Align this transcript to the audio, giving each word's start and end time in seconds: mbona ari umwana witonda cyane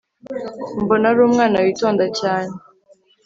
mbona 0.83 1.05
ari 1.11 1.19
umwana 1.27 1.57
witonda 1.65 2.05
cyane 2.19 2.53